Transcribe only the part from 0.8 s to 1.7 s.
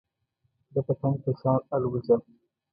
پتنګ په شان